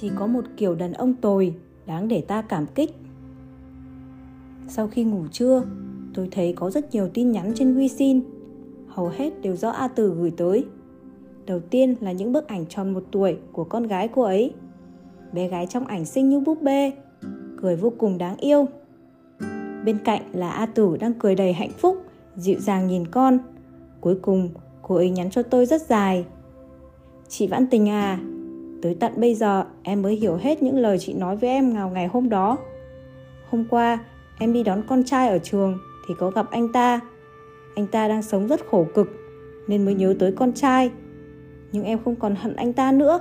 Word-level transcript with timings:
chỉ 0.00 0.10
có 0.14 0.26
một 0.26 0.44
kiểu 0.56 0.74
đàn 0.74 0.92
ông 0.92 1.14
tồi, 1.14 1.54
đáng 1.86 2.08
để 2.08 2.20
ta 2.20 2.42
cảm 2.42 2.66
kích. 2.66 2.94
Sau 4.68 4.88
khi 4.88 5.04
ngủ 5.04 5.24
trưa, 5.32 5.62
tôi 6.14 6.28
thấy 6.30 6.52
có 6.52 6.70
rất 6.70 6.94
nhiều 6.94 7.08
tin 7.14 7.32
nhắn 7.32 7.52
trên 7.54 7.78
WeChat 7.78 8.20
hầu 8.88 9.08
hết 9.08 9.40
đều 9.42 9.56
do 9.56 9.70
A 9.70 9.88
Tử 9.88 10.14
gửi 10.18 10.32
tới. 10.36 10.64
Đầu 11.46 11.60
tiên 11.60 11.94
là 12.00 12.12
những 12.12 12.32
bức 12.32 12.48
ảnh 12.48 12.66
tròn 12.66 12.94
một 12.94 13.04
tuổi 13.10 13.36
của 13.52 13.64
con 13.64 13.86
gái 13.86 14.08
cô 14.08 14.22
ấy. 14.22 14.52
Bé 15.32 15.48
gái 15.48 15.66
trong 15.66 15.86
ảnh 15.86 16.04
xinh 16.04 16.28
như 16.28 16.40
búp 16.40 16.62
bê, 16.62 16.92
cười 17.62 17.76
vô 17.76 17.92
cùng 17.98 18.18
đáng 18.18 18.36
yêu. 18.36 18.66
Bên 19.84 19.98
cạnh 20.04 20.22
là 20.32 20.50
A 20.50 20.66
Tử 20.66 20.96
đang 21.00 21.14
cười 21.14 21.34
đầy 21.34 21.52
hạnh 21.52 21.72
phúc, 21.78 21.96
dịu 22.36 22.60
dàng 22.60 22.86
nhìn 22.86 23.06
con. 23.06 23.38
Cuối 24.00 24.18
cùng, 24.22 24.48
cô 24.82 24.94
ấy 24.94 25.10
nhắn 25.10 25.30
cho 25.30 25.42
tôi 25.42 25.66
rất 25.66 25.82
dài. 25.82 26.24
Chị 27.28 27.46
Vãn 27.46 27.66
Tình 27.66 27.88
à 27.88 28.18
Tới 28.82 28.96
tận 29.00 29.12
bây 29.16 29.34
giờ, 29.34 29.64
em 29.82 30.02
mới 30.02 30.14
hiểu 30.14 30.36
hết 30.36 30.62
những 30.62 30.78
lời 30.78 30.98
chị 30.98 31.14
nói 31.14 31.36
với 31.36 31.50
em 31.50 31.74
vào 31.74 31.90
ngày 31.90 32.06
hôm 32.06 32.28
đó. 32.28 32.58
Hôm 33.50 33.64
qua, 33.70 33.98
em 34.38 34.52
đi 34.52 34.62
đón 34.62 34.82
con 34.88 35.04
trai 35.04 35.28
ở 35.28 35.38
trường 35.38 35.78
thì 36.08 36.14
có 36.18 36.30
gặp 36.30 36.50
anh 36.50 36.72
ta. 36.72 37.00
Anh 37.74 37.86
ta 37.86 38.08
đang 38.08 38.22
sống 38.22 38.46
rất 38.46 38.66
khổ 38.66 38.86
cực 38.94 39.08
nên 39.68 39.84
mới 39.84 39.94
nhớ 39.94 40.14
tới 40.18 40.32
con 40.32 40.52
trai. 40.52 40.90
Nhưng 41.72 41.84
em 41.84 41.98
không 42.04 42.16
còn 42.16 42.34
hận 42.34 42.56
anh 42.56 42.72
ta 42.72 42.92
nữa, 42.92 43.20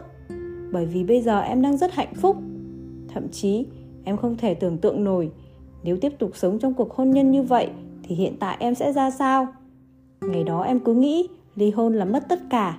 bởi 0.72 0.86
vì 0.86 1.04
bây 1.04 1.22
giờ 1.22 1.40
em 1.40 1.62
đang 1.62 1.78
rất 1.78 1.94
hạnh 1.94 2.14
phúc. 2.16 2.38
Thậm 3.14 3.28
chí, 3.32 3.66
em 4.04 4.18
không 4.18 4.38
thể 4.38 4.54
tưởng 4.54 4.78
tượng 4.78 5.04
nổi, 5.04 5.32
nếu 5.84 5.98
tiếp 5.98 6.12
tục 6.20 6.32
sống 6.34 6.60
trong 6.60 6.74
cuộc 6.74 6.94
hôn 6.94 7.12
nhân 7.12 7.32
như 7.32 7.44
vậy 7.44 7.70
thì 8.04 8.16
hiện 8.16 8.38
tại 8.40 8.58
em 8.60 8.76
sẽ 8.76 8.94
ra 8.94 9.12
sao. 9.12 9.48
Ngày 10.22 10.44
đó 10.44 10.62
em 10.62 10.80
cứ 10.80 10.94
nghĩ 10.94 11.28
ly 11.56 11.72
hôn 11.72 11.94
là 11.94 12.06
mất 12.06 12.26
tất 12.30 12.40
cả, 12.50 12.78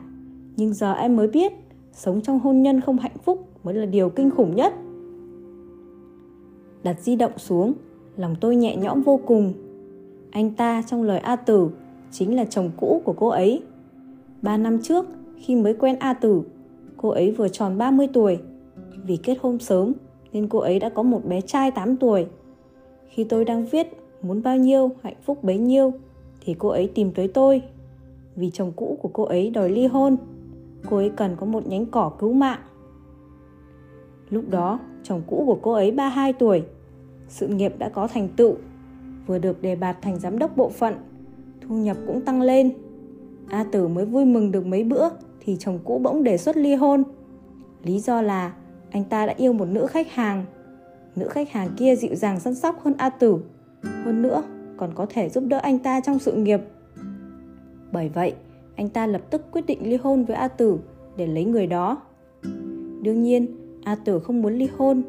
nhưng 0.57 0.74
giờ 0.74 0.93
em 0.93 1.16
mới 1.16 1.29
biết 1.29 1.52
sống 1.96 2.20
trong 2.20 2.38
hôn 2.38 2.62
nhân 2.62 2.80
không 2.80 2.98
hạnh 2.98 3.16
phúc 3.24 3.48
mới 3.65 3.74
là 3.74 3.87
điều 3.87 4.09
kinh 4.09 4.30
khủng 4.30 4.57
nhất. 4.57 4.74
Đặt 6.82 7.01
di 7.01 7.16
động 7.16 7.32
xuống, 7.37 7.73
lòng 8.16 8.37
tôi 8.40 8.57
nhẹ 8.57 8.76
nhõm 8.76 9.02
vô 9.02 9.21
cùng. 9.26 9.52
Anh 10.30 10.51
ta 10.51 10.82
trong 10.87 11.02
lời 11.02 11.18
a 11.18 11.37
tử 11.37 11.68
chính 12.10 12.37
là 12.37 12.45
chồng 12.45 12.71
cũ 12.76 13.02
của 13.04 13.12
cô 13.12 13.29
ấy. 13.29 13.62
Ba 14.43 14.56
năm 14.56 14.82
trước, 14.82 15.06
khi 15.37 15.56
mới 15.56 15.74
quen 15.74 15.96
a 15.98 16.12
tử, 16.12 16.43
cô 16.96 17.09
ấy 17.09 17.30
vừa 17.30 17.48
tròn 17.48 17.79
30 17.79 18.09
tuổi. 18.12 18.38
Vì 19.06 19.16
kết 19.16 19.38
hôn 19.40 19.59
sớm 19.59 19.93
nên 20.32 20.49
cô 20.49 20.59
ấy 20.59 20.78
đã 20.78 20.88
có 20.88 21.02
một 21.02 21.24
bé 21.24 21.40
trai 21.40 21.71
8 21.71 21.96
tuổi. 21.96 22.26
Khi 23.09 23.24
tôi 23.24 23.45
đang 23.45 23.66
viết 23.66 23.87
muốn 24.23 24.43
bao 24.43 24.56
nhiêu 24.56 24.90
hạnh 25.02 25.16
phúc 25.24 25.45
bấy 25.45 25.59
nhiêu 25.59 25.93
thì 26.40 26.54
cô 26.59 26.68
ấy 26.68 26.90
tìm 26.95 27.12
tới 27.12 27.28
tôi. 27.28 27.62
Vì 28.37 28.51
chồng 28.51 28.73
cũ 28.76 28.99
của 29.02 29.10
cô 29.12 29.24
ấy 29.24 29.51
đòi 29.51 29.71
ly 29.71 29.87
hôn 29.87 30.16
cô 30.90 30.96
ấy 30.96 31.12
cần 31.16 31.37
có 31.37 31.46
một 31.46 31.66
nhánh 31.66 31.87
cỏ 31.87 32.12
cứu 32.18 32.32
mạng. 32.32 32.60
Lúc 34.30 34.45
đó, 34.51 34.79
chồng 35.02 35.23
cũ 35.26 35.43
của 35.46 35.59
cô 35.62 35.73
ấy 35.73 35.90
32 35.90 36.32
tuổi, 36.32 36.62
sự 37.28 37.48
nghiệp 37.48 37.74
đã 37.78 37.88
có 37.88 38.06
thành 38.06 38.28
tựu, 38.28 38.54
vừa 39.26 39.38
được 39.38 39.62
đề 39.62 39.76
bạt 39.76 39.96
thành 40.02 40.18
giám 40.18 40.38
đốc 40.38 40.56
bộ 40.56 40.70
phận, 40.70 40.95
thu 41.60 41.74
nhập 41.74 41.96
cũng 42.06 42.20
tăng 42.20 42.43
lên. 42.43 42.73
A 43.48 43.65
Tử 43.73 43.88
mới 43.88 44.04
vui 44.04 44.24
mừng 44.24 44.52
được 44.52 44.66
mấy 44.66 44.84
bữa 44.84 45.09
thì 45.40 45.56
chồng 45.60 45.78
cũ 45.84 45.98
bỗng 45.98 46.24
đề 46.24 46.38
xuất 46.38 46.56
ly 46.56 46.74
hôn. 46.74 47.02
Lý 47.82 48.00
do 48.00 48.23
là 48.23 48.52
anh 48.90 49.04
ta 49.04 49.26
đã 49.26 49.34
yêu 49.37 49.52
một 49.52 49.68
nữ 49.68 49.87
khách 49.87 50.12
hàng. 50.12 50.45
Nữ 51.16 51.28
khách 51.28 51.50
hàng 51.50 51.68
kia 51.76 51.96
dịu 51.96 52.15
dàng 52.15 52.40
săn 52.40 52.54
sóc 52.54 52.80
hơn 52.84 52.95
A 52.98 53.10
Tử. 53.10 53.38
Hơn 53.82 54.23
nữa, 54.23 54.43
còn 54.76 54.90
có 54.95 55.06
thể 55.10 55.28
giúp 55.28 55.45
đỡ 55.46 55.59
anh 55.59 55.78
ta 55.78 56.00
trong 56.00 56.18
sự 56.18 56.32
nghiệp. 56.32 56.60
Bởi 57.93 58.09
vậy, 58.09 58.34
anh 58.77 58.88
ta 58.88 59.07
lập 59.07 59.23
tức 59.30 59.43
quyết 59.52 59.66
định 59.66 59.91
ly 59.91 59.96
hôn 59.96 60.24
với 60.24 60.37
A 60.37 60.49
Tử 60.49 60.79
để 61.16 61.27
lấy 61.27 61.45
người 61.45 61.66
đó. 61.66 62.02
Đương 63.02 63.23
nhiên, 63.23 63.46
A 63.85 63.95
Tử 63.95 64.19
không 64.19 64.43
muốn 64.43 64.55
ly 64.55 64.69
hôn. 64.77 65.03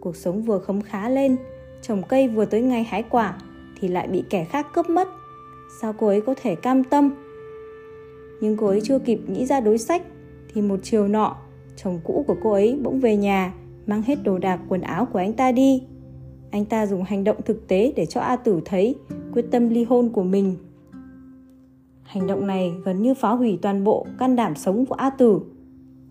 Cuộc 0.00 0.16
sống 0.16 0.42
vừa 0.42 0.58
khấm 0.58 0.80
khá 0.80 1.08
lên, 1.08 1.36
trồng 1.82 2.02
cây 2.08 2.28
vừa 2.28 2.44
tới 2.44 2.62
ngày 2.62 2.84
hái 2.84 3.02
quả 3.02 3.38
thì 3.80 3.88
lại 3.88 4.08
bị 4.08 4.24
kẻ 4.30 4.44
khác 4.44 4.66
cướp 4.74 4.90
mất. 4.90 5.08
Sao 5.80 5.94
cô 5.98 6.06
ấy 6.06 6.20
có 6.20 6.34
thể 6.42 6.54
cam 6.54 6.84
tâm? 6.84 7.10
Nhưng 8.40 8.56
cô 8.56 8.66
ấy 8.66 8.80
chưa 8.80 8.98
kịp 8.98 9.20
nghĩ 9.26 9.46
ra 9.46 9.60
đối 9.60 9.78
sách 9.78 10.02
thì 10.54 10.62
một 10.62 10.80
chiều 10.82 11.08
nọ, 11.08 11.36
chồng 11.76 12.00
cũ 12.04 12.24
của 12.26 12.36
cô 12.42 12.52
ấy 12.52 12.78
bỗng 12.82 13.00
về 13.00 13.16
nhà, 13.16 13.54
mang 13.86 14.02
hết 14.02 14.18
đồ 14.24 14.38
đạc 14.38 14.60
quần 14.68 14.80
áo 14.80 15.06
của 15.12 15.18
anh 15.18 15.32
ta 15.32 15.52
đi. 15.52 15.82
Anh 16.50 16.64
ta 16.64 16.86
dùng 16.86 17.02
hành 17.02 17.24
động 17.24 17.36
thực 17.44 17.68
tế 17.68 17.92
để 17.96 18.06
cho 18.06 18.20
A 18.20 18.36
Tử 18.36 18.60
thấy 18.64 18.94
quyết 19.32 19.44
tâm 19.50 19.68
ly 19.68 19.84
hôn 19.84 20.08
của 20.08 20.22
mình 20.22 20.56
Hành 22.10 22.26
động 22.26 22.46
này 22.46 22.74
gần 22.84 23.02
như 23.02 23.14
phá 23.14 23.30
hủy 23.30 23.58
toàn 23.62 23.84
bộ 23.84 24.06
can 24.18 24.36
đảm 24.36 24.54
sống 24.54 24.86
của 24.86 24.94
A 24.94 25.10
Tử. 25.10 25.40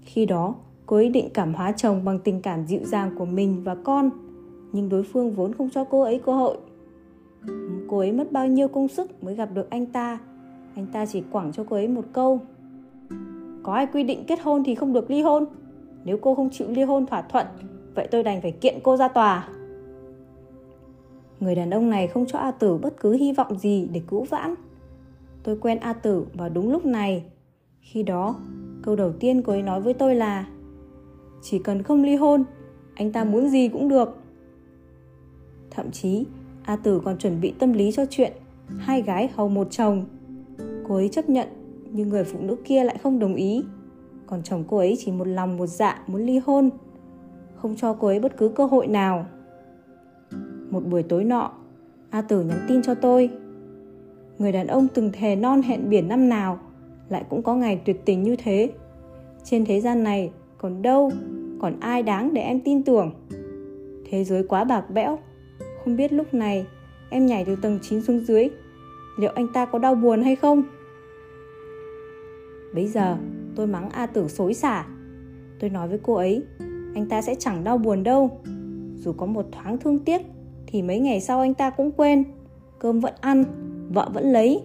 Khi 0.01 0.25
đó, 0.25 0.55
cô 0.85 0.95
ấy 0.95 1.09
định 1.09 1.29
cảm 1.33 1.53
hóa 1.53 1.71
chồng 1.71 2.05
bằng 2.05 2.19
tình 2.19 2.41
cảm 2.41 2.67
dịu 2.67 2.79
dàng 2.83 3.11
của 3.17 3.25
mình 3.25 3.63
và 3.63 3.75
con, 3.75 4.09
nhưng 4.71 4.89
đối 4.89 5.03
phương 5.03 5.31
vốn 5.31 5.53
không 5.53 5.69
cho 5.69 5.83
cô 5.83 6.01
ấy 6.01 6.21
cơ 6.25 6.33
hội. 6.33 6.57
Cô 7.87 7.97
ấy 7.97 8.11
mất 8.11 8.31
bao 8.31 8.47
nhiêu 8.47 8.67
công 8.67 8.87
sức 8.87 9.23
mới 9.23 9.35
gặp 9.35 9.49
được 9.53 9.69
anh 9.69 9.85
ta. 9.85 10.19
Anh 10.75 10.85
ta 10.93 11.05
chỉ 11.05 11.23
quẳng 11.31 11.51
cho 11.51 11.63
cô 11.69 11.75
ấy 11.75 11.87
một 11.87 12.05
câu. 12.13 12.39
Có 13.63 13.73
ai 13.73 13.87
quy 13.87 14.03
định 14.03 14.23
kết 14.27 14.39
hôn 14.41 14.63
thì 14.63 14.75
không 14.75 14.93
được 14.93 15.11
ly 15.11 15.21
hôn? 15.21 15.45
Nếu 16.05 16.17
cô 16.21 16.35
không 16.35 16.49
chịu 16.49 16.67
ly 16.69 16.83
hôn 16.83 17.05
thỏa 17.05 17.21
thuận, 17.21 17.45
vậy 17.95 18.07
tôi 18.11 18.23
đành 18.23 18.41
phải 18.41 18.51
kiện 18.51 18.79
cô 18.83 18.97
ra 18.97 19.07
tòa. 19.07 19.49
Người 21.39 21.55
đàn 21.55 21.69
ông 21.69 21.89
này 21.89 22.07
không 22.07 22.25
cho 22.25 22.39
A 22.39 22.51
Tử 22.51 22.77
bất 22.77 22.99
cứ 22.99 23.13
hy 23.13 23.33
vọng 23.33 23.59
gì 23.59 23.87
để 23.93 24.01
cứu 24.07 24.23
vãn 24.23 24.55
tôi 25.49 25.57
quen 25.61 25.79
A 25.79 25.93
Tử 25.93 26.25
vào 26.33 26.49
đúng 26.49 26.71
lúc 26.71 26.85
này. 26.85 27.23
Khi 27.81 28.03
đó, 28.03 28.35
câu 28.81 28.95
đầu 28.95 29.11
tiên 29.11 29.41
cô 29.41 29.53
ấy 29.53 29.61
nói 29.61 29.81
với 29.81 29.93
tôi 29.93 30.15
là 30.15 30.47
Chỉ 31.41 31.59
cần 31.59 31.83
không 31.83 32.03
ly 32.03 32.15
hôn, 32.15 32.43
anh 32.95 33.11
ta 33.11 33.23
muốn 33.23 33.49
gì 33.49 33.69
cũng 33.69 33.89
được. 33.89 34.17
Thậm 35.71 35.91
chí, 35.91 36.25
A 36.63 36.75
Tử 36.75 37.01
còn 37.05 37.17
chuẩn 37.17 37.41
bị 37.41 37.53
tâm 37.59 37.73
lý 37.73 37.91
cho 37.91 38.05
chuyện 38.09 38.33
hai 38.77 39.01
gái 39.01 39.29
hầu 39.35 39.49
một 39.49 39.67
chồng. 39.71 40.05
Cô 40.87 40.95
ấy 40.95 41.09
chấp 41.09 41.29
nhận, 41.29 41.47
nhưng 41.91 42.09
người 42.09 42.23
phụ 42.23 42.39
nữ 42.41 42.55
kia 42.65 42.83
lại 42.83 42.97
không 43.03 43.19
đồng 43.19 43.35
ý. 43.35 43.63
Còn 44.27 44.43
chồng 44.43 44.63
cô 44.67 44.77
ấy 44.77 44.97
chỉ 44.99 45.11
một 45.11 45.27
lòng 45.27 45.57
một 45.57 45.67
dạ 45.67 46.03
muốn 46.07 46.21
ly 46.21 46.39
hôn, 46.45 46.69
không 47.55 47.75
cho 47.75 47.93
cô 47.93 48.07
ấy 48.07 48.19
bất 48.19 48.37
cứ 48.37 48.49
cơ 48.49 48.65
hội 48.65 48.87
nào. 48.87 49.25
Một 50.69 50.83
buổi 50.85 51.03
tối 51.03 51.23
nọ, 51.23 51.51
A 52.09 52.21
Tử 52.21 52.43
nhắn 52.43 52.65
tin 52.67 52.81
cho 52.81 52.95
tôi 52.95 53.29
người 54.39 54.51
đàn 54.51 54.67
ông 54.67 54.87
từng 54.93 55.11
thề 55.13 55.35
non 55.35 55.61
hẹn 55.61 55.89
biển 55.89 56.07
năm 56.07 56.29
nào, 56.29 56.59
lại 57.09 57.23
cũng 57.29 57.43
có 57.43 57.55
ngày 57.55 57.81
tuyệt 57.85 58.05
tình 58.05 58.23
như 58.23 58.35
thế. 58.35 58.71
Trên 59.43 59.65
thế 59.65 59.81
gian 59.81 60.03
này, 60.03 60.31
còn 60.57 60.81
đâu, 60.81 61.11
còn 61.61 61.79
ai 61.79 62.03
đáng 62.03 62.33
để 62.33 62.41
em 62.41 62.59
tin 62.59 62.83
tưởng? 62.83 63.11
Thế 64.09 64.23
giới 64.23 64.43
quá 64.43 64.63
bạc 64.63 64.89
bẽo. 64.89 65.19
Không 65.83 65.95
biết 65.95 66.13
lúc 66.13 66.33
này, 66.33 66.65
em 67.09 67.25
nhảy 67.25 67.45
từ 67.45 67.55
tầng 67.55 67.79
9 67.81 68.01
xuống 68.01 68.19
dưới. 68.19 68.49
Liệu 69.17 69.31
anh 69.35 69.47
ta 69.53 69.65
có 69.65 69.79
đau 69.79 69.95
buồn 69.95 70.21
hay 70.21 70.35
không? 70.35 70.63
Bây 72.73 72.87
giờ, 72.87 73.17
tôi 73.55 73.67
mắng 73.67 73.89
a 73.89 74.05
tử 74.05 74.27
xối 74.27 74.53
xả. 74.53 74.85
Tôi 75.59 75.69
nói 75.69 75.87
với 75.87 75.99
cô 76.03 76.13
ấy, 76.13 76.43
anh 76.95 77.05
ta 77.09 77.21
sẽ 77.21 77.35
chẳng 77.35 77.63
đau 77.63 77.77
buồn 77.77 78.03
đâu. 78.03 78.41
Dù 78.95 79.13
có 79.13 79.25
một 79.25 79.45
thoáng 79.51 79.77
thương 79.77 79.99
tiếc, 79.99 80.21
thì 80.67 80.81
mấy 80.81 80.99
ngày 80.99 81.21
sau 81.21 81.39
anh 81.39 81.53
ta 81.53 81.69
cũng 81.69 81.91
quên. 81.91 82.23
Cơm 82.79 82.99
vẫn 82.99 83.13
ăn 83.21 83.43
vợ 83.89 84.09
vẫn 84.13 84.31
lấy. 84.31 84.61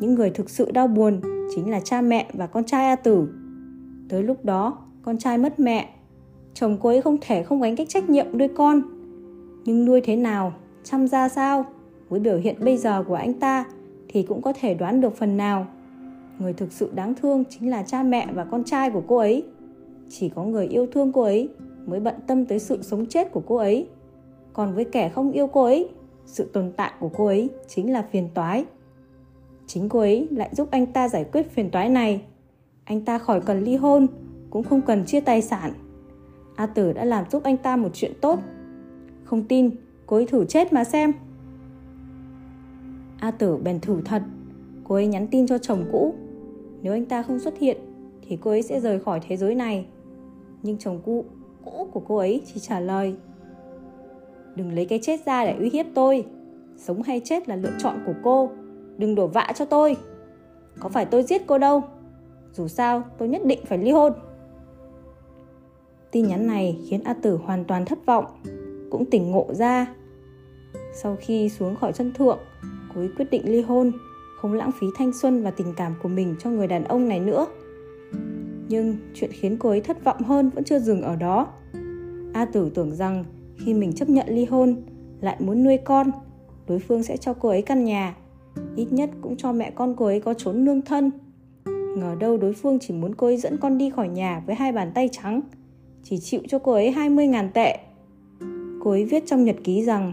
Những 0.00 0.14
người 0.14 0.30
thực 0.30 0.50
sự 0.50 0.70
đau 0.70 0.86
buồn 0.86 1.20
chính 1.54 1.70
là 1.70 1.80
cha 1.80 2.00
mẹ 2.00 2.30
và 2.32 2.46
con 2.46 2.64
trai 2.64 2.86
A 2.86 2.96
Tử. 2.96 3.28
Tới 4.08 4.22
lúc 4.22 4.44
đó, 4.44 4.78
con 5.02 5.18
trai 5.18 5.38
mất 5.38 5.60
mẹ. 5.60 5.88
Chồng 6.54 6.76
cô 6.80 6.88
ấy 6.88 7.02
không 7.02 7.16
thể 7.20 7.42
không 7.42 7.60
gánh 7.60 7.76
cách 7.76 7.88
trách 7.88 8.10
nhiệm 8.10 8.38
nuôi 8.38 8.48
con. 8.48 8.82
Nhưng 9.64 9.84
nuôi 9.84 10.00
thế 10.00 10.16
nào, 10.16 10.52
chăm 10.84 11.08
ra 11.08 11.28
sao, 11.28 11.64
với 12.08 12.20
biểu 12.20 12.38
hiện 12.38 12.56
bây 12.64 12.76
giờ 12.76 13.04
của 13.08 13.14
anh 13.14 13.34
ta 13.34 13.64
thì 14.08 14.22
cũng 14.22 14.42
có 14.42 14.52
thể 14.60 14.74
đoán 14.74 15.00
được 15.00 15.16
phần 15.16 15.36
nào. 15.36 15.66
Người 16.38 16.52
thực 16.52 16.72
sự 16.72 16.90
đáng 16.94 17.14
thương 17.14 17.44
chính 17.50 17.70
là 17.70 17.82
cha 17.82 18.02
mẹ 18.02 18.28
và 18.34 18.44
con 18.44 18.64
trai 18.64 18.90
của 18.90 19.02
cô 19.06 19.16
ấy. 19.16 19.44
Chỉ 20.08 20.28
có 20.28 20.44
người 20.44 20.66
yêu 20.66 20.86
thương 20.86 21.12
cô 21.12 21.22
ấy 21.22 21.48
mới 21.86 22.00
bận 22.00 22.14
tâm 22.26 22.44
tới 22.44 22.58
sự 22.58 22.82
sống 22.82 23.06
chết 23.06 23.32
của 23.32 23.42
cô 23.46 23.56
ấy. 23.56 23.88
Còn 24.52 24.74
với 24.74 24.84
kẻ 24.84 25.08
không 25.08 25.32
yêu 25.32 25.46
cô 25.46 25.64
ấy 25.64 25.88
sự 26.30 26.50
tồn 26.52 26.72
tại 26.76 26.92
của 27.00 27.08
cô 27.08 27.26
ấy 27.26 27.50
chính 27.68 27.92
là 27.92 28.02
phiền 28.12 28.28
toái. 28.34 28.64
Chính 29.66 29.88
cô 29.88 29.98
ấy 29.98 30.28
lại 30.30 30.50
giúp 30.52 30.68
anh 30.70 30.86
ta 30.86 31.08
giải 31.08 31.24
quyết 31.32 31.50
phiền 31.50 31.70
toái 31.70 31.88
này. 31.88 32.22
Anh 32.84 33.04
ta 33.04 33.18
khỏi 33.18 33.40
cần 33.40 33.64
ly 33.64 33.76
hôn, 33.76 34.06
cũng 34.50 34.62
không 34.62 34.82
cần 34.82 35.04
chia 35.06 35.20
tài 35.20 35.42
sản. 35.42 35.72
A 36.56 36.66
tử 36.66 36.92
đã 36.92 37.04
làm 37.04 37.30
giúp 37.30 37.42
anh 37.42 37.56
ta 37.56 37.76
một 37.76 37.88
chuyện 37.92 38.12
tốt. 38.20 38.38
Không 39.24 39.44
tin, 39.44 39.70
cô 40.06 40.16
ấy 40.16 40.26
thử 40.26 40.44
chết 40.44 40.72
mà 40.72 40.84
xem. 40.84 41.12
A 43.18 43.30
tử 43.30 43.56
bèn 43.56 43.80
thử 43.80 44.00
thật. 44.04 44.22
Cô 44.84 44.94
ấy 44.94 45.06
nhắn 45.06 45.26
tin 45.26 45.46
cho 45.46 45.58
chồng 45.58 45.84
cũ. 45.92 46.14
Nếu 46.82 46.92
anh 46.92 47.06
ta 47.06 47.22
không 47.22 47.38
xuất 47.38 47.58
hiện, 47.58 47.76
thì 48.22 48.38
cô 48.40 48.50
ấy 48.50 48.62
sẽ 48.62 48.80
rời 48.80 49.00
khỏi 49.00 49.20
thế 49.28 49.36
giới 49.36 49.54
này. 49.54 49.86
Nhưng 50.62 50.78
chồng 50.78 51.00
cũ 51.04 51.24
cũ 51.64 51.88
của 51.92 52.00
cô 52.00 52.16
ấy 52.16 52.42
chỉ 52.46 52.60
trả 52.60 52.80
lời. 52.80 53.16
Đừng 54.60 54.74
lấy 54.74 54.84
cái 54.84 54.98
chết 55.02 55.26
ra 55.26 55.44
để 55.44 55.56
uy 55.58 55.70
hiếp 55.70 55.86
tôi 55.94 56.24
Sống 56.76 57.02
hay 57.02 57.20
chết 57.24 57.48
là 57.48 57.56
lựa 57.56 57.72
chọn 57.78 57.96
của 58.06 58.14
cô 58.22 58.50
Đừng 58.98 59.14
đổ 59.14 59.26
vạ 59.26 59.52
cho 59.54 59.64
tôi 59.64 59.96
Có 60.80 60.88
phải 60.88 61.04
tôi 61.04 61.22
giết 61.22 61.42
cô 61.46 61.58
đâu 61.58 61.82
Dù 62.52 62.68
sao 62.68 63.02
tôi 63.18 63.28
nhất 63.28 63.42
định 63.44 63.60
phải 63.66 63.78
ly 63.78 63.90
hôn 63.90 64.12
Tin 66.10 66.26
nhắn 66.26 66.46
này 66.46 66.78
khiến 66.88 67.00
A 67.04 67.14
Tử 67.14 67.36
hoàn 67.36 67.64
toàn 67.64 67.84
thất 67.84 68.06
vọng, 68.06 68.24
cũng 68.90 69.10
tỉnh 69.10 69.30
ngộ 69.30 69.46
ra. 69.54 69.94
Sau 70.94 71.16
khi 71.20 71.48
xuống 71.48 71.76
khỏi 71.76 71.92
chân 71.92 72.12
thượng, 72.12 72.38
cô 72.94 73.00
ấy 73.00 73.10
quyết 73.16 73.30
định 73.30 73.42
ly 73.44 73.62
hôn, 73.62 73.92
không 74.36 74.52
lãng 74.52 74.70
phí 74.80 74.86
thanh 74.96 75.12
xuân 75.12 75.42
và 75.42 75.50
tình 75.50 75.74
cảm 75.76 75.94
của 76.02 76.08
mình 76.08 76.36
cho 76.38 76.50
người 76.50 76.66
đàn 76.66 76.84
ông 76.84 77.08
này 77.08 77.20
nữa. 77.20 77.46
Nhưng 78.68 78.96
chuyện 79.14 79.30
khiến 79.32 79.56
cô 79.58 79.68
ấy 79.68 79.80
thất 79.80 80.04
vọng 80.04 80.22
hơn 80.22 80.50
vẫn 80.54 80.64
chưa 80.64 80.78
dừng 80.78 81.02
ở 81.02 81.16
đó. 81.16 81.48
A 82.32 82.44
Tử 82.44 82.70
tưởng 82.74 82.94
rằng 82.94 83.24
khi 83.64 83.74
mình 83.74 83.92
chấp 83.92 84.08
nhận 84.08 84.26
ly 84.28 84.44
hôn, 84.44 84.76
lại 85.20 85.36
muốn 85.38 85.64
nuôi 85.64 85.76
con, 85.76 86.10
đối 86.66 86.78
phương 86.78 87.02
sẽ 87.02 87.16
cho 87.16 87.34
cô 87.34 87.48
ấy 87.48 87.62
căn 87.62 87.84
nhà, 87.84 88.16
ít 88.76 88.86
nhất 88.92 89.10
cũng 89.20 89.36
cho 89.36 89.52
mẹ 89.52 89.70
con 89.70 89.94
cô 89.96 90.06
ấy 90.06 90.20
có 90.20 90.34
trốn 90.34 90.64
nương 90.64 90.82
thân. 90.82 91.10
Ngờ 91.96 92.16
đâu 92.20 92.36
đối 92.36 92.52
phương 92.52 92.78
chỉ 92.78 92.94
muốn 92.94 93.14
cô 93.14 93.26
ấy 93.26 93.36
dẫn 93.36 93.56
con 93.56 93.78
đi 93.78 93.90
khỏi 93.90 94.08
nhà 94.08 94.42
với 94.46 94.54
hai 94.54 94.72
bàn 94.72 94.92
tay 94.94 95.08
trắng, 95.12 95.40
chỉ 96.02 96.18
chịu 96.18 96.40
cho 96.48 96.58
cô 96.58 96.72
ấy 96.72 96.92
20.000 96.92 97.48
tệ. 97.54 97.78
Cô 98.80 98.90
ấy 98.90 99.04
viết 99.04 99.22
trong 99.26 99.44
nhật 99.44 99.56
ký 99.64 99.84
rằng 99.84 100.12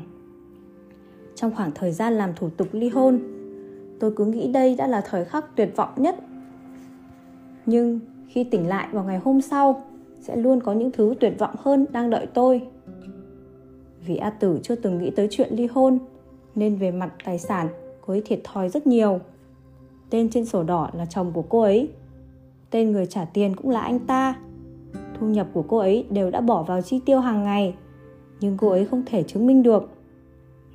trong 1.36 1.56
khoảng 1.56 1.72
thời 1.76 1.92
gian 1.92 2.14
làm 2.14 2.34
thủ 2.36 2.50
tục 2.50 2.68
ly 2.72 2.90
hôn, 2.90 3.20
tôi 4.00 4.12
cứ 4.16 4.26
nghĩ 4.26 4.52
đây 4.52 4.76
đã 4.76 4.88
là 4.88 5.02
thời 5.10 5.26
khắc 5.26 5.56
tuyệt 5.56 5.70
vọng 5.76 5.90
nhất. 5.98 6.16
Nhưng 7.66 8.00
khi 8.28 8.44
tỉnh 8.44 8.68
lại 8.68 8.88
vào 8.92 9.04
ngày 9.04 9.20
hôm 9.24 9.42
sau, 9.42 9.84
sẽ 10.22 10.36
luôn 10.36 10.62
có 10.62 10.74
những 10.74 10.92
thứ 10.92 11.14
tuyệt 11.20 11.34
vọng 11.40 11.56
hơn 11.60 11.86
đang 11.92 12.10
đợi 12.10 12.28
tôi. 12.34 12.62
Vì 14.06 14.16
A 14.16 14.30
Tử 14.30 14.60
chưa 14.64 14.76
từng 14.76 14.98
nghĩ 14.98 15.10
tới 15.10 15.28
chuyện 15.32 15.54
ly 15.54 15.68
hôn, 15.68 16.00
nên 16.56 16.76
về 16.76 16.92
mặt 16.92 17.14
tài 17.26 17.40
sản, 17.40 17.68
cô 18.02 18.14
ấy 18.14 18.22
thiệt 18.26 18.40
thòi 18.44 18.70
rất 18.70 18.88
nhiều. 18.88 19.20
Tên 20.10 20.30
trên 20.30 20.46
sổ 20.46 20.64
đỏ 20.64 20.90
là 20.94 21.06
chồng 21.06 21.32
của 21.34 21.42
cô 21.42 21.62
ấy. 21.62 21.90
Tên 22.70 22.92
người 22.92 23.06
trả 23.06 23.26
tiền 23.26 23.56
cũng 23.56 23.72
là 23.72 23.80
anh 23.80 24.00
ta. 24.00 24.36
Thu 25.20 25.28
nhập 25.28 25.48
của 25.54 25.62
cô 25.62 25.78
ấy 25.78 26.06
đều 26.10 26.32
đã 26.32 26.42
bỏ 26.42 26.64
vào 26.64 26.82
chi 26.82 27.00
tiêu 27.06 27.20
hàng 27.20 27.44
ngày, 27.44 27.76
nhưng 28.40 28.58
cô 28.58 28.70
ấy 28.70 28.86
không 28.86 29.04
thể 29.06 29.24
chứng 29.24 29.48
minh 29.48 29.64
được. 29.64 29.90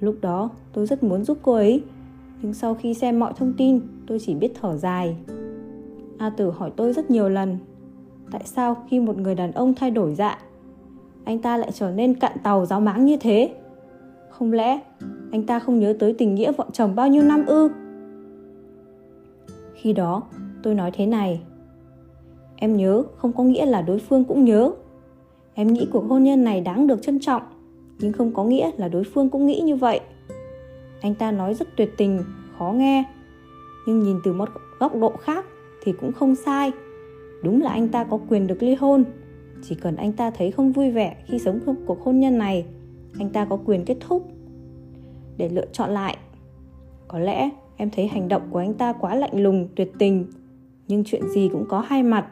Lúc 0.01 0.17
đó 0.21 0.51
tôi 0.73 0.87
rất 0.87 1.03
muốn 1.03 1.25
giúp 1.25 1.39
cô 1.43 1.55
ấy, 1.55 1.83
nhưng 2.43 2.55
sau 2.55 2.75
khi 2.75 2.95
xem 2.95 3.19
mọi 3.19 3.33
thông 3.37 3.55
tin, 3.59 3.81
tôi 4.07 4.19
chỉ 4.19 4.35
biết 4.35 4.53
thở 4.61 4.77
dài. 4.77 5.17
A 6.19 6.31
Tử 6.31 6.51
hỏi 6.51 6.73
tôi 6.77 6.93
rất 6.93 7.11
nhiều 7.11 7.29
lần, 7.29 7.59
tại 8.31 8.43
sao 8.45 8.77
khi 8.91 9.01
một 9.01 9.19
người 9.19 9.35
đàn 9.35 9.53
ông 9.53 9.75
thay 9.75 9.91
đổi 9.91 10.15
dạ, 10.15 10.39
anh 11.25 11.39
ta 11.39 11.57
lại 11.57 11.71
trở 11.75 11.91
nên 11.91 12.15
cạn 12.15 12.33
tàu 12.43 12.67
giáo 12.67 12.81
máng 12.81 13.05
như 13.05 13.17
thế? 13.17 13.55
Không 14.31 14.53
lẽ 14.53 14.81
anh 15.33 15.47
ta 15.47 15.59
không 15.59 15.79
nhớ 15.79 15.95
tới 15.99 16.15
tình 16.19 16.35
nghĩa 16.35 16.53
vợ 16.53 16.67
chồng 16.73 16.95
bao 16.95 17.09
nhiêu 17.09 17.23
năm 17.23 17.47
ư? 17.47 17.69
Khi 19.75 19.93
đó, 19.93 20.23
tôi 20.63 20.75
nói 20.75 20.91
thế 20.95 21.07
này. 21.07 21.41
Em 22.57 22.77
nhớ 22.77 23.03
không 23.17 23.33
có 23.33 23.45
nghĩa 23.45 23.67
là 23.67 23.83
đối 23.83 23.99
phương 23.99 24.25
cũng 24.25 24.45
nhớ. 24.45 24.71
Em 25.55 25.73
nghĩ 25.73 25.89
cuộc 25.93 26.05
hôn 26.09 26.25
nhân 26.25 26.45
này 26.45 26.61
đáng 26.61 26.87
được 26.87 27.03
trân 27.03 27.21
trọng, 27.21 27.43
nhưng 27.99 28.13
không 28.13 28.35
có 28.35 28.45
nghĩa 28.45 28.71
là 28.77 28.89
đối 28.89 29.05
phương 29.05 29.31
cũng 29.31 29.47
nghĩ 29.47 29.61
như 29.61 29.77
vậy. 29.77 30.01
Anh 31.01 31.15
ta 31.15 31.31
nói 31.31 31.55
rất 31.55 31.69
tuyệt 31.77 31.91
tình, 31.97 32.25
khó 32.59 32.73
nghe, 32.73 33.05
nhưng 33.87 34.01
nhìn 34.01 34.17
từ 34.25 34.33
một 34.33 34.49
góc 34.79 34.97
độ 34.97 35.13
khác 35.21 35.45
thì 35.83 35.93
cũng 36.01 36.13
không 36.13 36.35
sai. 36.35 36.73
Đúng 37.43 37.63
là 37.63 37.71
anh 37.71 37.89
ta 37.89 38.05
có 38.05 38.19
quyền 38.29 38.47
được 38.47 38.63
ly 38.63 38.75
hôn, 38.75 39.05
chỉ 39.63 39.75
cần 39.75 39.97
anh 39.97 40.13
ta 40.13 40.31
thấy 40.31 40.51
không 40.51 40.73
vui 40.73 40.91
vẻ 40.91 41.17
khi 41.27 41.39
sống 41.39 41.61
trong 41.67 41.77
cuộc 41.87 42.05
hôn 42.05 42.21
nhân 42.21 42.39
này, 42.39 42.65
anh 43.19 43.31
ta 43.31 43.45
có 43.45 43.59
quyền 43.65 43.85
kết 43.85 43.97
thúc. 44.01 44.29
Để 45.37 45.49
lựa 45.49 45.67
chọn 45.73 45.91
lại, 45.91 46.17
có 47.09 47.19
lẽ 47.19 47.51
em 47.77 47.91
thấy 47.91 48.07
hành 48.07 48.29
động 48.29 48.43
của 48.51 48.59
anh 48.59 48.75
ta 48.75 48.93
quá 48.93 49.15
lạnh 49.15 49.43
lùng, 49.43 49.69
tuyệt 49.77 49.93
tình, 49.99 50.27
nhưng 50.89 51.05
chuyện 51.05 51.29
gì 51.29 51.49
cũng 51.53 51.65
có 51.69 51.81
hai 51.81 52.03
mặt. 52.03 52.27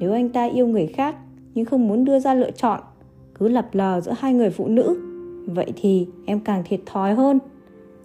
Nếu 0.00 0.12
anh 0.12 0.28
ta 0.28 0.44
yêu 0.44 0.66
người 0.66 0.86
khác 0.86 1.16
nhưng 1.54 1.64
không 1.64 1.88
muốn 1.88 2.04
đưa 2.04 2.18
ra 2.18 2.34
lựa 2.34 2.50
chọn, 2.50 2.80
cứ 3.34 3.48
lập 3.48 3.68
lờ 3.72 4.00
giữa 4.00 4.14
hai 4.18 4.34
người 4.34 4.50
phụ 4.50 4.68
nữ, 4.68 5.00
vậy 5.46 5.72
thì 5.76 6.06
em 6.26 6.40
càng 6.40 6.62
thiệt 6.64 6.80
thòi 6.86 7.14
hơn. 7.14 7.38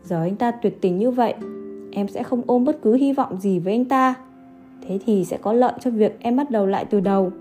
Giờ 0.04 0.22
anh 0.22 0.36
ta 0.36 0.51
tuyệt 0.51 0.81
tình 0.81 0.98
như 0.98 1.12
vậy, 1.12 1.34
em 1.92 2.07
sẽ 2.07 2.24
không 2.24 2.42
ôm 2.45 2.66
bất 2.66 2.81
cứ 2.81 2.94
hy 2.94 3.13
vọng 3.13 3.40
gì 3.40 3.60
với 3.60 3.74
anh 3.74 3.86
ta. 3.86 4.13
Thế 4.88 5.00
thì 5.06 5.25
sẽ 5.25 5.38
có 5.38 5.54
lợi 5.54 5.74
cho 5.80 5.92
việc 5.92 6.18
em 6.19 6.36
bắt 6.36 6.51
đầu 6.51 6.66
lại 6.66 6.86
từ 6.86 7.00
đầu. 7.00 7.31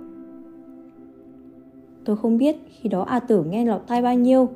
Tôi 2.05 2.17
không 2.17 2.39
biết 2.39 2.57
khi 2.81 2.89
đó 2.89 3.03
A 3.03 3.21
Tử 3.21 3.45
nghe 3.45 3.65
lọt 3.65 3.81
tai 3.87 4.03
bao 4.03 4.15
nhiêu, 4.15 4.49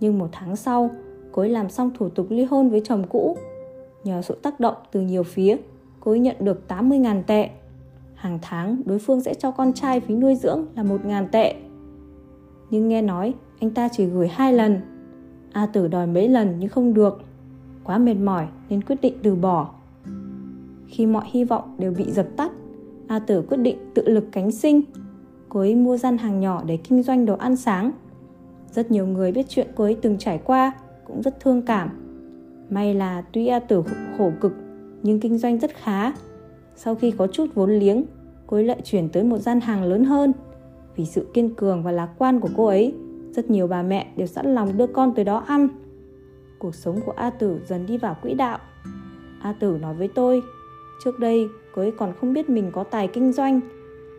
nhưng 0.00 0.18
một 0.18 0.28
tháng 0.32 0.56
sau, 0.56 0.90
cô 1.32 1.42
ấy 1.42 1.48
làm 1.48 1.70
xong 1.70 1.90
thủ 1.98 2.08
tục 2.08 2.26
ly 2.30 2.44
hôn 2.44 2.70
với 2.70 2.80
chồng 2.84 3.04
cũ. 3.08 3.36
Nhờ 4.04 4.22
sự 4.22 4.38
tác 4.42 4.60
động 4.60 4.74
từ 4.92 5.00
nhiều 5.00 5.22
phía, 5.22 5.56
cô 6.00 6.12
ấy 6.12 6.18
nhận 6.18 6.36
được 6.40 6.62
80.000 6.68 7.22
tệ. 7.22 7.50
Hàng 8.14 8.38
tháng, 8.42 8.82
đối 8.84 8.98
phương 8.98 9.20
sẽ 9.20 9.34
cho 9.34 9.50
con 9.50 9.72
trai 9.72 10.00
phí 10.00 10.14
nuôi 10.14 10.34
dưỡng 10.34 10.66
là 10.76 10.82
1.000 10.82 11.28
tệ. 11.32 11.54
Nhưng 12.70 12.88
nghe 12.88 13.02
nói, 13.02 13.34
anh 13.60 13.70
ta 13.70 13.88
chỉ 13.92 14.06
gửi 14.06 14.28
hai 14.28 14.52
lần. 14.52 14.80
A 15.52 15.66
Tử 15.66 15.88
đòi 15.88 16.06
mấy 16.06 16.28
lần 16.28 16.54
nhưng 16.58 16.68
không 16.68 16.94
được. 16.94 17.20
Quá 17.84 17.98
mệt 17.98 18.14
mỏi 18.14 18.46
nên 18.68 18.82
quyết 18.82 18.96
định 19.02 19.14
từ 19.22 19.34
bỏ. 19.34 19.70
Khi 20.86 21.06
mọi 21.06 21.24
hy 21.30 21.44
vọng 21.44 21.76
đều 21.78 21.92
bị 21.92 22.10
dập 22.10 22.26
tắt, 22.36 22.52
A 23.06 23.18
Tử 23.18 23.42
quyết 23.42 23.56
định 23.56 23.78
tự 23.94 24.08
lực 24.08 24.24
cánh 24.32 24.50
sinh. 24.50 24.82
Cô 25.48 25.60
ấy 25.60 25.74
mua 25.74 25.96
gian 25.96 26.18
hàng 26.18 26.40
nhỏ 26.40 26.62
để 26.66 26.76
kinh 26.76 27.02
doanh 27.02 27.26
đồ 27.26 27.34
ăn 27.34 27.56
sáng. 27.56 27.92
Rất 28.70 28.90
nhiều 28.90 29.06
người 29.06 29.32
biết 29.32 29.46
chuyện 29.48 29.66
cô 29.74 29.84
ấy 29.84 29.96
từng 30.02 30.18
trải 30.18 30.40
qua 30.44 30.72
cũng 31.04 31.22
rất 31.22 31.40
thương 31.40 31.62
cảm. 31.62 31.90
May 32.70 32.94
là 32.94 33.22
tuy 33.32 33.46
A 33.46 33.58
Tử 33.58 33.82
khổ 34.18 34.32
cực 34.40 34.52
nhưng 35.02 35.20
kinh 35.20 35.38
doanh 35.38 35.58
rất 35.58 35.74
khá. 35.74 36.12
Sau 36.76 36.94
khi 36.94 37.10
có 37.10 37.26
chút 37.26 37.46
vốn 37.54 37.70
liếng, 37.70 38.04
cô 38.46 38.56
ấy 38.56 38.64
lại 38.64 38.80
chuyển 38.84 39.08
tới 39.08 39.24
một 39.24 39.38
gian 39.38 39.60
hàng 39.60 39.84
lớn 39.84 40.04
hơn. 40.04 40.32
Vì 40.96 41.06
sự 41.06 41.26
kiên 41.34 41.54
cường 41.54 41.82
và 41.82 41.92
lạc 41.92 42.08
quan 42.18 42.40
của 42.40 42.48
cô 42.56 42.66
ấy, 42.66 42.94
rất 43.32 43.50
nhiều 43.50 43.66
bà 43.66 43.82
mẹ 43.82 44.06
đều 44.16 44.26
sẵn 44.26 44.54
lòng 44.54 44.76
đưa 44.76 44.86
con 44.86 45.14
tới 45.14 45.24
đó 45.24 45.36
ăn. 45.46 45.68
Cuộc 46.58 46.74
sống 46.74 47.00
của 47.06 47.12
A 47.16 47.30
Tử 47.30 47.60
dần 47.66 47.86
đi 47.86 47.98
vào 47.98 48.16
quỹ 48.22 48.34
đạo. 48.34 48.58
A 49.42 49.52
Tử 49.52 49.78
nói 49.80 49.94
với 49.94 50.08
tôi, 50.08 50.42
trước 51.04 51.18
đây 51.18 51.48
cô 51.74 51.82
ấy 51.82 51.92
còn 51.98 52.12
không 52.20 52.32
biết 52.32 52.50
mình 52.50 52.70
có 52.72 52.84
tài 52.84 53.08
kinh 53.08 53.32
doanh, 53.32 53.60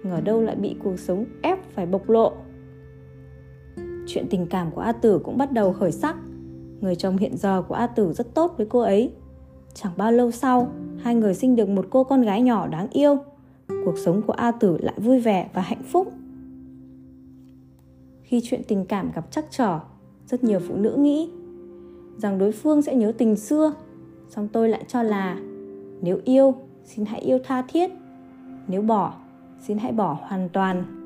ngờ 0.03 0.21
đâu 0.21 0.41
lại 0.41 0.55
bị 0.55 0.75
cuộc 0.83 0.99
sống 0.99 1.25
ép 1.41 1.63
phải 1.71 1.85
bộc 1.85 2.09
lộ. 2.09 2.33
Chuyện 4.07 4.27
tình 4.29 4.47
cảm 4.47 4.71
của 4.71 4.81
A 4.81 4.91
Tử 4.91 5.19
cũng 5.23 5.37
bắt 5.37 5.51
đầu 5.51 5.73
khởi 5.73 5.91
sắc. 5.91 6.15
Người 6.81 6.95
chồng 6.95 7.17
hiện 7.17 7.37
giờ 7.37 7.61
của 7.67 7.75
A 7.75 7.87
Tử 7.87 8.13
rất 8.13 8.33
tốt 8.33 8.53
với 8.57 8.67
cô 8.69 8.79
ấy. 8.79 9.11
Chẳng 9.73 9.91
bao 9.97 10.11
lâu 10.11 10.31
sau, 10.31 10.71
hai 10.97 11.15
người 11.15 11.33
sinh 11.33 11.55
được 11.55 11.69
một 11.69 11.85
cô 11.89 12.03
con 12.03 12.21
gái 12.21 12.41
nhỏ 12.41 12.67
đáng 12.67 12.87
yêu. 12.91 13.17
Cuộc 13.67 13.97
sống 13.97 14.21
của 14.21 14.33
A 14.33 14.51
Tử 14.51 14.77
lại 14.77 14.95
vui 14.97 15.19
vẻ 15.19 15.49
và 15.53 15.61
hạnh 15.61 15.83
phúc. 15.83 16.11
Khi 18.21 18.41
chuyện 18.43 18.61
tình 18.67 18.85
cảm 18.85 19.11
gặp 19.15 19.31
trắc 19.31 19.45
trở, 19.49 19.79
rất 20.25 20.43
nhiều 20.43 20.59
phụ 20.59 20.75
nữ 20.75 20.95
nghĩ 20.97 21.29
rằng 22.17 22.37
đối 22.37 22.51
phương 22.51 22.81
sẽ 22.81 22.95
nhớ 22.95 23.11
tình 23.17 23.35
xưa. 23.35 23.73
song 24.29 24.47
tôi 24.47 24.69
lại 24.69 24.83
cho 24.87 25.03
là 25.03 25.37
nếu 26.01 26.19
yêu, 26.23 26.55
xin 26.83 27.05
hãy 27.05 27.21
yêu 27.21 27.39
tha 27.43 27.61
thiết. 27.61 27.89
Nếu 28.67 28.81
bỏ, 28.81 29.13
xin 29.59 29.77
hãy 29.77 29.91
bỏ 29.91 30.17
hoàn 30.21 30.49
toàn. 30.49 30.96